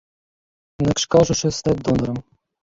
[0.83, 2.19] Інакш кажучы, стаць донарам.